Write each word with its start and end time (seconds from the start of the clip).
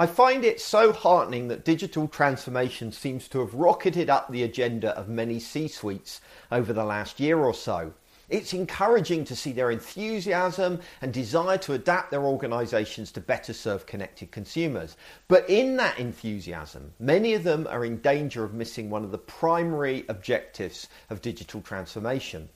I 0.00 0.06
find 0.06 0.44
it 0.44 0.60
so 0.60 0.92
heartening 0.92 1.48
that 1.48 1.64
digital 1.64 2.06
transformation 2.06 2.92
seems 2.92 3.26
to 3.28 3.40
have 3.40 3.52
rocketed 3.52 4.08
up 4.08 4.30
the 4.30 4.44
agenda 4.44 4.96
of 4.96 5.08
many 5.08 5.40
C 5.40 5.66
suites 5.66 6.20
over 6.52 6.72
the 6.72 6.84
last 6.84 7.18
year 7.18 7.36
or 7.40 7.52
so. 7.52 7.92
It's 8.28 8.52
encouraging 8.52 9.24
to 9.24 9.34
see 9.34 9.50
their 9.50 9.72
enthusiasm 9.72 10.78
and 11.02 11.12
desire 11.12 11.58
to 11.58 11.72
adapt 11.72 12.12
their 12.12 12.22
organisations 12.22 13.10
to 13.12 13.20
better 13.20 13.52
serve 13.52 13.86
connected 13.86 14.30
consumers. 14.30 14.96
But 15.26 15.50
in 15.50 15.76
that 15.78 15.98
enthusiasm, 15.98 16.92
many 17.00 17.34
of 17.34 17.42
them 17.42 17.66
are 17.68 17.84
in 17.84 18.00
danger 18.00 18.44
of 18.44 18.54
missing 18.54 18.90
one 18.90 19.02
of 19.02 19.10
the 19.10 19.18
primary 19.18 20.04
objectives 20.08 20.86
of 21.10 21.22
digital 21.22 21.60
transformation. 21.60 22.50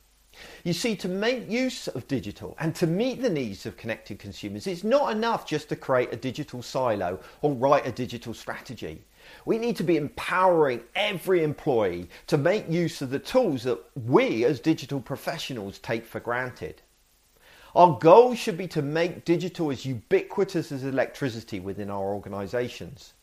You 0.65 0.73
see, 0.73 0.95
to 0.97 1.09
make 1.09 1.51
use 1.51 1.89
of 1.89 2.07
digital 2.09 2.57
and 2.61 2.75
to 2.77 2.87
meet 2.87 3.21
the 3.21 3.31
needs 3.31 3.67
of 3.67 3.77
connected 3.77 4.19
consumers, 4.19 4.67
it's 4.67 4.85
not 4.85 5.13
enough 5.13 5.47
just 5.47 5.69
to 5.71 5.77
create 5.77 6.13
a 6.13 6.17
digital 6.17 6.63
silo 6.63 7.19
or 7.41 7.53
write 7.53 7.87
a 7.87 7.93
digital 7.93 8.35
strategy. 8.35 9.03
We 9.45 9.59
need 9.59 9.77
to 9.77 9.85
be 9.85 9.97
empowering 9.97 10.83
every 10.95 11.43
employee 11.43 12.09
to 12.27 12.39
make 12.39 12.69
use 12.69 13.03
of 13.03 13.11
the 13.11 13.19
tools 13.19 13.63
that 13.65 13.81
we 14.07 14.45
as 14.45 14.61
digital 14.61 15.01
professionals 15.01 15.79
take 15.79 16.05
for 16.07 16.21
granted. 16.21 16.83
Our 17.75 17.99
goal 17.99 18.35
should 18.35 18.59
be 18.59 18.69
to 18.69 18.83
make 18.83 19.25
digital 19.25 19.71
as 19.71 19.87
ubiquitous 19.87 20.73
as 20.73 20.85
electricity 20.85 21.59
within 21.61 21.91
our 21.91 22.13
organisations. 22.15 23.15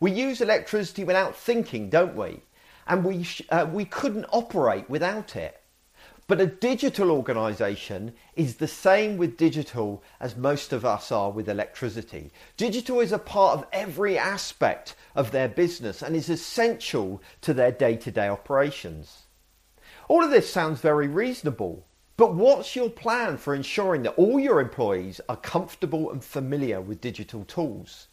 We 0.00 0.12
use 0.12 0.40
electricity 0.40 1.04
without 1.04 1.36
thinking, 1.36 1.90
don't 1.90 2.16
we? 2.16 2.40
And 2.86 3.04
we, 3.04 3.22
sh- 3.22 3.42
uh, 3.50 3.66
we 3.70 3.84
couldn't 3.84 4.24
operate 4.30 4.88
without 4.88 5.36
it. 5.36 5.57
But 6.28 6.42
a 6.42 6.46
digital 6.46 7.10
organisation 7.10 8.12
is 8.36 8.56
the 8.56 8.68
same 8.68 9.16
with 9.16 9.38
digital 9.38 10.02
as 10.20 10.36
most 10.36 10.74
of 10.74 10.84
us 10.84 11.10
are 11.10 11.30
with 11.30 11.48
electricity. 11.48 12.30
Digital 12.58 13.00
is 13.00 13.12
a 13.12 13.18
part 13.18 13.58
of 13.58 13.66
every 13.72 14.18
aspect 14.18 14.94
of 15.14 15.30
their 15.30 15.48
business 15.48 16.02
and 16.02 16.14
is 16.14 16.28
essential 16.28 17.22
to 17.40 17.54
their 17.54 17.72
day 17.72 17.96
to 17.96 18.10
day 18.10 18.28
operations. 18.28 19.22
All 20.06 20.22
of 20.22 20.30
this 20.30 20.52
sounds 20.52 20.82
very 20.82 21.08
reasonable, 21.08 21.86
but 22.18 22.34
what's 22.34 22.76
your 22.76 22.90
plan 22.90 23.38
for 23.38 23.54
ensuring 23.54 24.02
that 24.02 24.18
all 24.18 24.38
your 24.38 24.60
employees 24.60 25.22
are 25.30 25.36
comfortable 25.36 26.10
and 26.10 26.22
familiar 26.22 26.82
with 26.82 27.00
digital 27.00 27.46
tools? 27.46 28.08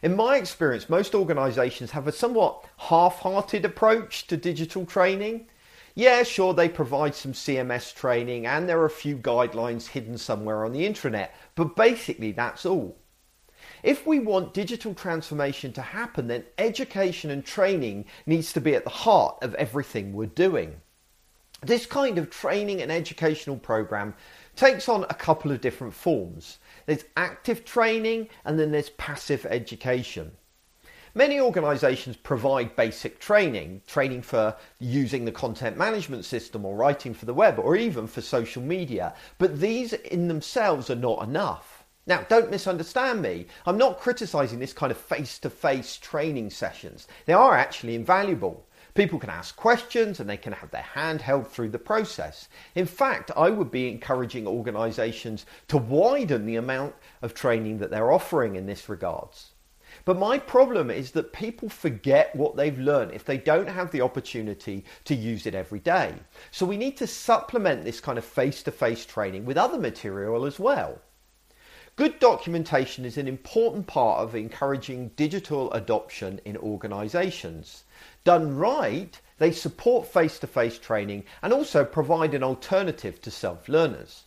In 0.00 0.16
my 0.16 0.38
experience, 0.38 0.88
most 0.88 1.14
organisations 1.14 1.90
have 1.90 2.08
a 2.08 2.12
somewhat 2.12 2.64
half 2.78 3.18
hearted 3.18 3.66
approach 3.66 4.26
to 4.28 4.38
digital 4.38 4.86
training. 4.86 5.48
Yeah, 5.94 6.22
sure, 6.22 6.54
they 6.54 6.68
provide 6.68 7.14
some 7.14 7.32
CMS 7.32 7.94
training 7.94 8.46
and 8.46 8.68
there 8.68 8.80
are 8.80 8.86
a 8.86 8.90
few 8.90 9.16
guidelines 9.16 9.88
hidden 9.88 10.16
somewhere 10.16 10.64
on 10.64 10.72
the 10.72 10.88
intranet, 10.88 11.28
but 11.54 11.76
basically 11.76 12.32
that's 12.32 12.64
all. 12.64 12.96
If 13.82 14.06
we 14.06 14.18
want 14.18 14.54
digital 14.54 14.94
transformation 14.94 15.72
to 15.74 15.82
happen, 15.82 16.28
then 16.28 16.44
education 16.56 17.30
and 17.30 17.44
training 17.44 18.06
needs 18.26 18.52
to 18.54 18.60
be 18.60 18.74
at 18.74 18.84
the 18.84 18.90
heart 18.90 19.36
of 19.42 19.54
everything 19.56 20.12
we're 20.12 20.26
doing. 20.26 20.80
This 21.62 21.86
kind 21.86 22.18
of 22.18 22.30
training 22.30 22.80
and 22.82 22.90
educational 22.90 23.56
program 23.56 24.14
takes 24.56 24.88
on 24.88 25.04
a 25.04 25.14
couple 25.14 25.52
of 25.52 25.60
different 25.60 25.94
forms. 25.94 26.58
There's 26.86 27.04
active 27.16 27.64
training 27.64 28.28
and 28.44 28.58
then 28.58 28.72
there's 28.72 28.90
passive 28.90 29.46
education. 29.46 30.32
Many 31.14 31.38
organisations 31.40 32.16
provide 32.16 32.74
basic 32.74 33.18
training, 33.18 33.82
training 33.86 34.22
for 34.22 34.56
using 34.78 35.26
the 35.26 35.32
content 35.32 35.76
management 35.76 36.24
system 36.24 36.64
or 36.64 36.74
writing 36.74 37.12
for 37.12 37.26
the 37.26 37.34
web 37.34 37.58
or 37.58 37.76
even 37.76 38.06
for 38.06 38.22
social 38.22 38.62
media, 38.62 39.12
but 39.36 39.60
these 39.60 39.92
in 39.92 40.28
themselves 40.28 40.88
are 40.88 40.94
not 40.94 41.22
enough. 41.22 41.84
Now, 42.06 42.22
don't 42.30 42.50
misunderstand 42.50 43.20
me. 43.20 43.46
I'm 43.66 43.76
not 43.76 44.00
criticising 44.00 44.58
this 44.58 44.72
kind 44.72 44.90
of 44.90 44.96
face 44.96 45.38
to 45.40 45.50
face 45.50 45.98
training 45.98 46.48
sessions. 46.48 47.06
They 47.26 47.34
are 47.34 47.54
actually 47.54 47.94
invaluable. 47.94 48.66
People 48.94 49.18
can 49.18 49.28
ask 49.28 49.54
questions 49.54 50.18
and 50.18 50.30
they 50.30 50.38
can 50.38 50.54
have 50.54 50.70
their 50.70 50.80
hand 50.80 51.20
held 51.20 51.46
through 51.46 51.70
the 51.70 51.78
process. 51.78 52.48
In 52.74 52.86
fact, 52.86 53.30
I 53.36 53.50
would 53.50 53.70
be 53.70 53.90
encouraging 53.90 54.46
organisations 54.46 55.44
to 55.68 55.76
widen 55.76 56.46
the 56.46 56.56
amount 56.56 56.94
of 57.20 57.34
training 57.34 57.78
that 57.78 57.90
they're 57.90 58.12
offering 58.12 58.56
in 58.56 58.64
this 58.64 58.88
regards. 58.88 59.51
But 60.04 60.18
my 60.18 60.38
problem 60.38 60.90
is 60.90 61.12
that 61.12 61.32
people 61.32 61.68
forget 61.68 62.34
what 62.34 62.56
they've 62.56 62.78
learned 62.78 63.12
if 63.12 63.24
they 63.24 63.38
don't 63.38 63.68
have 63.68 63.90
the 63.90 64.00
opportunity 64.00 64.84
to 65.04 65.14
use 65.14 65.46
it 65.46 65.54
every 65.54 65.80
day. 65.80 66.14
So 66.50 66.66
we 66.66 66.76
need 66.76 66.96
to 66.96 67.06
supplement 67.06 67.84
this 67.84 68.00
kind 68.00 68.18
of 68.18 68.24
face 68.24 68.62
to 68.64 68.70
face 68.70 69.06
training 69.06 69.44
with 69.44 69.56
other 69.56 69.78
material 69.78 70.44
as 70.44 70.58
well. 70.58 71.00
Good 71.94 72.18
documentation 72.18 73.04
is 73.04 73.18
an 73.18 73.28
important 73.28 73.86
part 73.86 74.20
of 74.20 74.34
encouraging 74.34 75.10
digital 75.14 75.70
adoption 75.72 76.40
in 76.44 76.56
organisations. 76.56 77.84
Done 78.24 78.56
right, 78.56 79.20
they 79.36 79.52
support 79.52 80.06
face 80.06 80.38
to 80.38 80.46
face 80.46 80.78
training 80.78 81.24
and 81.42 81.52
also 81.52 81.84
provide 81.84 82.32
an 82.32 82.42
alternative 82.42 83.20
to 83.20 83.30
self 83.30 83.68
learners. 83.68 84.24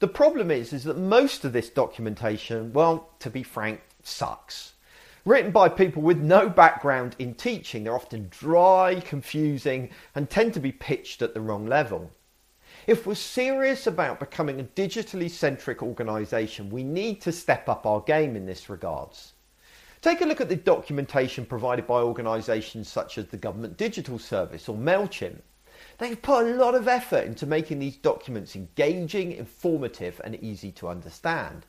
The 0.00 0.08
problem 0.08 0.50
is, 0.50 0.72
is 0.72 0.84
that 0.84 0.98
most 0.98 1.44
of 1.44 1.52
this 1.52 1.70
documentation, 1.70 2.72
well, 2.72 3.08
to 3.20 3.30
be 3.30 3.42
frank, 3.42 3.80
sucks. 4.02 4.74
Written 5.24 5.52
by 5.52 5.68
people 5.68 6.02
with 6.02 6.18
no 6.18 6.48
background 6.48 7.14
in 7.16 7.34
teaching, 7.34 7.84
they're 7.84 7.94
often 7.94 8.26
dry, 8.28 9.00
confusing, 9.04 9.90
and 10.16 10.28
tend 10.28 10.52
to 10.54 10.60
be 10.60 10.72
pitched 10.72 11.22
at 11.22 11.32
the 11.32 11.40
wrong 11.40 11.64
level. 11.64 12.10
If 12.88 13.06
we're 13.06 13.14
serious 13.14 13.86
about 13.86 14.18
becoming 14.18 14.58
a 14.58 14.64
digitally 14.64 15.30
centric 15.30 15.80
organisation, 15.80 16.70
we 16.70 16.82
need 16.82 17.20
to 17.20 17.30
step 17.30 17.68
up 17.68 17.86
our 17.86 18.00
game 18.00 18.34
in 18.34 18.46
this 18.46 18.68
regards. 18.68 19.34
Take 20.00 20.22
a 20.22 20.26
look 20.26 20.40
at 20.40 20.48
the 20.48 20.56
documentation 20.56 21.46
provided 21.46 21.86
by 21.86 22.00
organisations 22.00 22.88
such 22.88 23.16
as 23.16 23.26
the 23.26 23.36
Government 23.36 23.76
Digital 23.76 24.18
Service 24.18 24.68
or 24.68 24.76
MailChimp. 24.76 25.38
They've 25.98 26.20
put 26.20 26.46
a 26.46 26.56
lot 26.56 26.74
of 26.74 26.88
effort 26.88 27.26
into 27.26 27.46
making 27.46 27.78
these 27.78 27.96
documents 27.96 28.56
engaging, 28.56 29.30
informative, 29.30 30.20
and 30.24 30.34
easy 30.42 30.72
to 30.72 30.88
understand. 30.88 31.64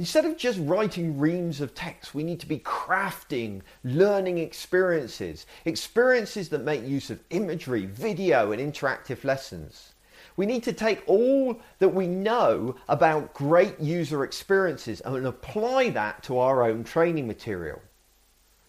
Instead 0.00 0.24
of 0.24 0.36
just 0.36 0.60
writing 0.60 1.18
reams 1.18 1.60
of 1.60 1.74
text, 1.74 2.14
we 2.14 2.22
need 2.22 2.38
to 2.38 2.46
be 2.46 2.60
crafting 2.60 3.60
learning 3.82 4.38
experiences, 4.38 5.44
experiences 5.64 6.48
that 6.48 6.62
make 6.62 6.86
use 6.86 7.10
of 7.10 7.18
imagery, 7.30 7.84
video, 7.84 8.52
and 8.52 8.62
interactive 8.62 9.24
lessons. 9.24 9.94
We 10.36 10.46
need 10.46 10.62
to 10.62 10.72
take 10.72 11.02
all 11.08 11.60
that 11.80 11.88
we 11.88 12.06
know 12.06 12.76
about 12.88 13.34
great 13.34 13.80
user 13.80 14.22
experiences 14.22 15.00
and 15.00 15.26
apply 15.26 15.90
that 15.90 16.22
to 16.24 16.38
our 16.38 16.62
own 16.62 16.84
training 16.84 17.26
material. 17.26 17.82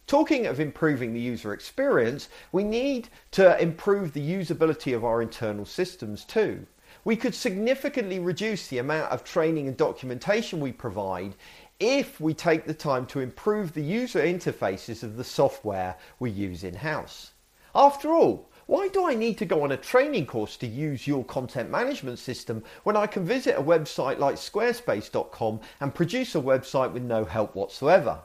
Talking 0.08 0.48
of 0.48 0.60
improving 0.60 1.14
the 1.14 1.20
user 1.20 1.54
experience, 1.54 2.30
we 2.52 2.64
need 2.64 3.10
to 3.32 3.62
improve 3.62 4.14
the 4.14 4.28
usability 4.28 4.96
of 4.96 5.06
our 5.06 5.22
internal 5.22 5.66
systems 5.66 6.26
too 6.26 6.66
we 7.04 7.16
could 7.16 7.34
significantly 7.34 8.20
reduce 8.20 8.68
the 8.68 8.78
amount 8.78 9.12
of 9.12 9.24
training 9.24 9.68
and 9.68 9.78
documentation 9.78 10.60
we 10.60 10.72
provide 10.72 11.36
if 11.80 12.20
we 12.20 12.34
take 12.34 12.66
the 12.66 12.74
time 12.74 13.06
to 13.06 13.22
improve 13.22 13.74
the 13.74 13.82
user 13.82 14.20
interfaces 14.20 15.02
of 15.02 15.16
the 15.16 15.24
software 15.24 15.96
we 16.20 16.30
use 16.30 16.64
in 16.64 16.76
house. 16.76 17.32
After 17.74 18.10
all, 18.10 18.50
why 18.66 18.88
do 18.90 19.08
I 19.08 19.16
need 19.16 19.38
to 19.40 19.46
go 19.46 19.64
on 19.64 19.72
a 19.72 19.78
training 19.78 20.26
course 20.26 20.58
to 20.58 20.68
use 20.68 21.08
your 21.08 21.24
content 21.24 21.72
management 21.72 22.20
system 22.20 22.64
when 22.84 22.98
I 22.98 23.08
can 23.08 23.26
visit 23.26 23.58
a 23.58 23.64
website 23.64 24.20
like 24.20 24.36
squarespace.com 24.36 25.62
and 25.80 25.96
produce 25.96 26.36
a 26.36 26.42
website 26.42 26.92
with 26.92 27.04
no 27.04 27.26
help 27.26 27.56
whatsoever? 27.56 28.20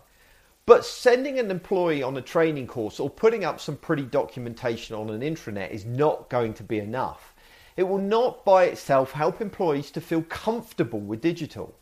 But 0.67 0.85
sending 0.85 1.39
an 1.39 1.51
employee 1.51 2.03
on 2.03 2.17
a 2.17 2.23
training 2.23 2.67
course 2.67 2.99
or 2.99 3.09
putting 3.09 3.45
up 3.45 3.61
some 3.61 3.77
pretty 3.77 4.03
documentation 4.03 4.97
on 4.97 5.11
an 5.11 5.21
intranet 5.21 5.71
is 5.71 5.85
not 5.85 6.29
going 6.29 6.55
to 6.55 6.63
be 6.63 6.79
enough 6.79 7.34
it 7.77 7.89
will 7.89 7.99
not 7.99 8.45
by 8.45 8.65
itself 8.65 9.13
help 9.13 9.41
employees 9.41 9.91
to 9.91 10.01
feel 10.01 10.23
comfortable 10.23 11.01
with 11.01 11.21
digital. 11.21 11.75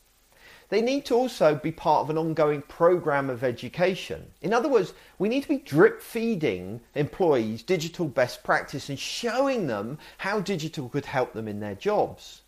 They 0.72 0.80
need 0.80 1.04
to 1.06 1.14
also 1.14 1.54
be 1.54 1.70
part 1.70 2.00
of 2.00 2.08
an 2.08 2.16
ongoing 2.16 2.62
program 2.62 3.28
of 3.28 3.44
education. 3.44 4.32
In 4.40 4.54
other 4.54 4.70
words, 4.70 4.94
we 5.18 5.28
need 5.28 5.42
to 5.42 5.48
be 5.50 5.58
drip 5.58 6.00
feeding 6.00 6.80
employees 6.94 7.62
digital 7.62 8.08
best 8.08 8.42
practice 8.42 8.88
and 8.88 8.98
showing 8.98 9.66
them 9.66 9.98
how 10.16 10.40
digital 10.40 10.88
could 10.88 11.04
help 11.04 11.34
them 11.34 11.46
in 11.46 11.60
their 11.60 11.74
jobs. 11.74 12.40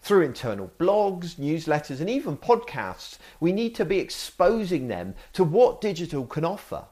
Through 0.00 0.22
internal 0.22 0.70
blogs, 0.78 1.34
newsletters, 1.34 2.00
and 2.00 2.08
even 2.08 2.38
podcasts, 2.38 3.18
we 3.40 3.52
need 3.52 3.74
to 3.74 3.84
be 3.84 3.98
exposing 3.98 4.88
them 4.88 5.14
to 5.34 5.44
what 5.44 5.82
digital 5.82 6.24
can 6.24 6.46
offer. 6.46 6.86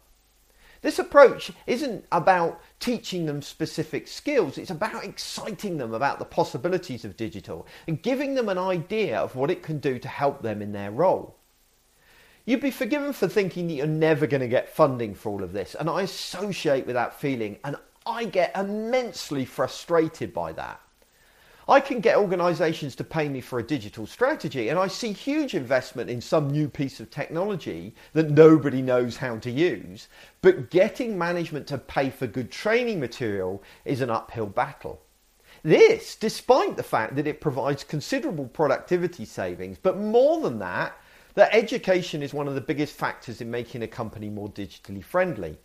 This 0.84 0.98
approach 0.98 1.50
isn't 1.66 2.04
about 2.12 2.60
teaching 2.78 3.24
them 3.24 3.40
specific 3.40 4.06
skills, 4.06 4.58
it's 4.58 4.70
about 4.70 5.02
exciting 5.02 5.78
them 5.78 5.94
about 5.94 6.18
the 6.18 6.26
possibilities 6.26 7.06
of 7.06 7.16
digital 7.16 7.66
and 7.88 8.02
giving 8.02 8.34
them 8.34 8.50
an 8.50 8.58
idea 8.58 9.18
of 9.18 9.34
what 9.34 9.50
it 9.50 9.62
can 9.62 9.78
do 9.78 9.98
to 9.98 10.08
help 10.08 10.42
them 10.42 10.60
in 10.60 10.72
their 10.72 10.90
role. 10.90 11.36
You'd 12.44 12.60
be 12.60 12.70
forgiven 12.70 13.14
for 13.14 13.26
thinking 13.28 13.66
that 13.68 13.72
you're 13.72 13.86
never 13.86 14.26
going 14.26 14.42
to 14.42 14.46
get 14.46 14.76
funding 14.76 15.14
for 15.14 15.30
all 15.30 15.42
of 15.42 15.54
this, 15.54 15.74
and 15.74 15.88
I 15.88 16.02
associate 16.02 16.84
with 16.84 16.96
that 16.96 17.18
feeling, 17.18 17.56
and 17.64 17.76
I 18.04 18.26
get 18.26 18.54
immensely 18.54 19.46
frustrated 19.46 20.34
by 20.34 20.52
that. 20.52 20.82
I 21.66 21.80
can 21.80 22.00
get 22.00 22.18
organizations 22.18 22.94
to 22.96 23.04
pay 23.04 23.28
me 23.28 23.40
for 23.40 23.58
a 23.58 23.62
digital 23.62 24.06
strategy, 24.06 24.68
and 24.68 24.78
I 24.78 24.86
see 24.86 25.12
huge 25.12 25.54
investment 25.54 26.10
in 26.10 26.20
some 26.20 26.50
new 26.50 26.68
piece 26.68 27.00
of 27.00 27.10
technology 27.10 27.94
that 28.12 28.30
nobody 28.30 28.82
knows 28.82 29.16
how 29.16 29.38
to 29.38 29.50
use. 29.50 30.08
But 30.42 30.70
getting 30.70 31.16
management 31.16 31.66
to 31.68 31.78
pay 31.78 32.10
for 32.10 32.26
good 32.26 32.50
training 32.50 33.00
material 33.00 33.62
is 33.86 34.02
an 34.02 34.10
uphill 34.10 34.46
battle. 34.46 35.00
This, 35.62 36.16
despite 36.16 36.76
the 36.76 36.82
fact 36.82 37.16
that 37.16 37.26
it 37.26 37.40
provides 37.40 37.82
considerable 37.82 38.46
productivity 38.48 39.24
savings, 39.24 39.78
but 39.82 39.98
more 39.98 40.42
than 40.42 40.58
that, 40.58 40.92
that 41.34 41.54
education 41.54 42.22
is 42.22 42.34
one 42.34 42.46
of 42.46 42.54
the 42.54 42.60
biggest 42.60 42.94
factors 42.94 43.40
in 43.40 43.50
making 43.50 43.82
a 43.82 43.88
company 43.88 44.28
more 44.28 44.50
digitally 44.50 45.02
friendly. 45.02 45.56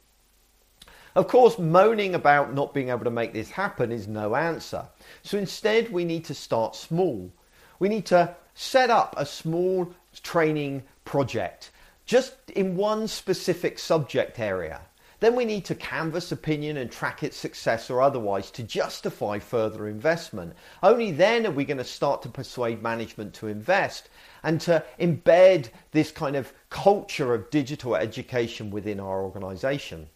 Of 1.16 1.28
course, 1.28 1.58
moaning 1.58 2.14
about 2.14 2.54
not 2.54 2.74
being 2.74 2.90
able 2.90 3.04
to 3.04 3.10
make 3.10 3.34
this 3.34 3.50
happen 3.50 3.92
is 3.92 4.08
no 4.08 4.36
answer. 4.36 4.86
So 5.24 5.38
instead, 5.38 5.92
we 5.92 6.06
need 6.06 6.26
to 6.26 6.34
start 6.34 6.76
small. 6.76 7.32
We 7.80 7.90
need 7.90 8.06
to 8.08 8.36
set 8.54 8.90
up 8.90 9.16
a 9.18 9.26
small 9.26 9.92
training 10.22 10.84
project 11.06 11.72
just 12.06 12.36
in 12.52 12.76
one 12.76 13.08
specific 13.08 13.80
subject 13.80 14.40
area. 14.40 14.82
Then 15.20 15.36
we 15.36 15.46
need 15.46 15.66
to 15.66 15.76
canvass 15.76 16.32
opinion 16.32 16.78
and 16.78 16.92
track 16.92 17.24
its 17.24 17.36
success 17.36 17.90
or 17.90 18.02
otherwise 18.02 18.52
to 18.52 18.64
justify 18.64 19.40
further 19.40 19.88
investment. 19.88 20.54
Only 20.82 21.12
then 21.12 21.46
are 21.46 21.52
we 21.52 21.66
going 21.66 21.78
to 21.78 21.84
start 21.84 22.22
to 22.22 22.30
persuade 22.30 22.82
management 22.82 23.34
to 23.36 23.48
invest 23.48 24.10
and 24.44 24.62
to 24.62 24.84
embed 25.00 25.70
this 25.92 26.12
kind 26.12 26.36
of 26.36 26.54
culture 26.70 27.34
of 27.34 27.50
digital 27.50 27.96
education 27.96 28.72
within 28.72 29.00
our 29.00 29.22
organization. 29.22 30.08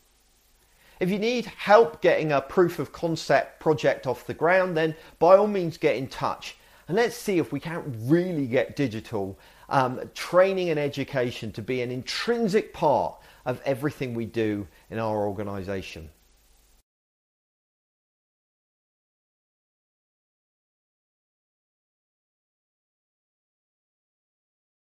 If 0.99 1.09
you 1.09 1.19
need 1.19 1.45
help 1.45 2.01
getting 2.01 2.31
a 2.31 2.41
proof 2.41 2.79
of 2.79 2.91
concept 2.91 3.59
project 3.59 4.07
off 4.07 4.25
the 4.25 4.33
ground, 4.33 4.77
then 4.77 4.95
by 5.19 5.37
all 5.37 5.47
means 5.47 5.77
get 5.77 5.95
in 5.95 6.07
touch 6.07 6.55
and 6.87 6.97
let's 6.97 7.15
see 7.15 7.37
if 7.37 7.51
we 7.51 7.59
can't 7.59 7.85
really 8.01 8.45
get 8.45 8.75
digital 8.75 9.39
um, 9.69 10.01
training 10.13 10.69
and 10.69 10.79
education 10.79 11.51
to 11.53 11.61
be 11.61 11.81
an 11.81 11.91
intrinsic 11.91 12.73
part 12.73 13.15
of 13.45 13.61
everything 13.65 14.13
we 14.13 14.25
do 14.25 14.67
in 14.89 14.99
our 14.99 15.25
organization. 15.25 16.09